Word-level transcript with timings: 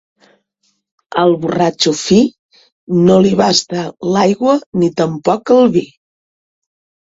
Al 1.23 1.33
borratxo 1.43 1.93
fi, 1.99 2.17
no 3.09 3.19
li 3.27 3.35
basta 3.43 3.85
l'aigua 4.17 4.59
ni 4.83 4.93
tampoc 5.05 5.57
el 5.61 5.73
vi. 5.79 5.87